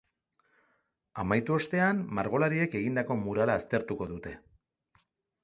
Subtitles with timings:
[1.23, 4.35] Amaitu ostean, margolariek egindako murala aztertuko dute.